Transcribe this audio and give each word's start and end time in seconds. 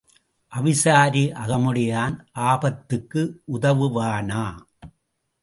அவிசாரி 0.53 1.23
அகமுடையான் 1.43 2.15
ஆபத்துக்கு 2.49 3.23
உதவுவானா? 3.53 4.43